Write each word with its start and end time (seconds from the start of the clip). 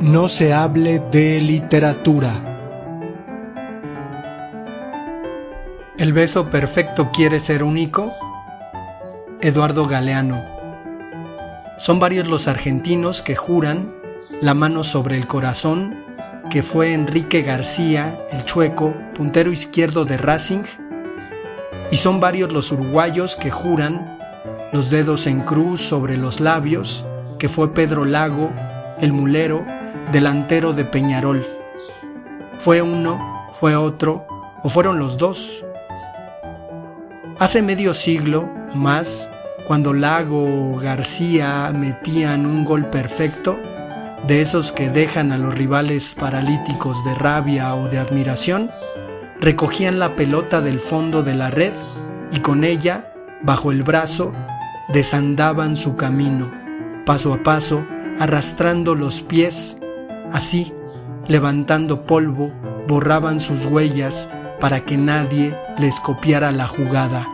No 0.00 0.28
se 0.28 0.54
hable 0.54 0.98
de 1.12 1.42
literatura. 1.42 2.40
¿El 5.98 6.14
beso 6.14 6.48
perfecto 6.48 7.10
quiere 7.12 7.38
ser 7.38 7.62
único? 7.62 8.10
Eduardo 9.42 9.86
Galeano. 9.86 10.42
Son 11.76 12.00
varios 12.00 12.26
los 12.28 12.48
argentinos 12.48 13.20
que 13.20 13.36
juran, 13.36 13.92
la 14.40 14.54
mano 14.54 14.84
sobre 14.84 15.18
el 15.18 15.26
corazón, 15.26 16.02
que 16.48 16.62
fue 16.62 16.94
Enrique 16.94 17.42
García, 17.42 18.24
el 18.30 18.46
chueco, 18.46 18.94
puntero 19.14 19.52
izquierdo 19.52 20.06
de 20.06 20.16
Racing, 20.16 20.64
y 21.90 21.98
son 21.98 22.20
varios 22.20 22.50
los 22.54 22.72
uruguayos 22.72 23.36
que 23.36 23.50
juran, 23.50 24.18
los 24.72 24.88
dedos 24.88 25.26
en 25.26 25.42
cruz 25.42 25.82
sobre 25.82 26.16
los 26.16 26.40
labios, 26.40 27.04
que 27.38 27.50
fue 27.50 27.74
Pedro 27.74 28.06
Lago, 28.06 28.50
el 28.98 29.12
mulero, 29.12 29.62
delantero 30.12 30.72
de 30.72 30.84
Peñarol. 30.84 31.46
¿Fue 32.58 32.82
uno, 32.82 33.48
fue 33.54 33.76
otro 33.76 34.26
o 34.62 34.68
fueron 34.68 34.98
los 34.98 35.16
dos? 35.16 35.64
Hace 37.38 37.62
medio 37.62 37.94
siglo 37.94 38.48
más, 38.74 39.30
cuando 39.66 39.92
Lago 39.92 40.74
o 40.74 40.76
García 40.76 41.72
metían 41.74 42.44
un 42.44 42.64
gol 42.64 42.86
perfecto, 42.86 43.56
de 44.26 44.42
esos 44.42 44.72
que 44.72 44.90
dejan 44.90 45.32
a 45.32 45.38
los 45.38 45.54
rivales 45.54 46.12
paralíticos 46.12 47.02
de 47.04 47.14
rabia 47.14 47.74
o 47.74 47.88
de 47.88 47.98
admiración, 47.98 48.70
recogían 49.40 49.98
la 49.98 50.16
pelota 50.16 50.60
del 50.60 50.80
fondo 50.80 51.22
de 51.22 51.34
la 51.34 51.50
red 51.50 51.72
y 52.30 52.40
con 52.40 52.64
ella, 52.64 53.12
bajo 53.42 53.72
el 53.72 53.82
brazo, 53.82 54.32
desandaban 54.92 55.76
su 55.76 55.96
camino, 55.96 56.50
paso 57.06 57.32
a 57.32 57.42
paso, 57.42 57.82
arrastrando 58.18 58.94
los 58.94 59.22
pies 59.22 59.79
Así, 60.32 60.72
levantando 61.26 62.06
polvo, 62.06 62.52
borraban 62.86 63.40
sus 63.40 63.64
huellas 63.66 64.28
para 64.60 64.84
que 64.84 64.96
nadie 64.96 65.56
les 65.78 65.98
copiara 66.00 66.52
la 66.52 66.68
jugada. 66.68 67.26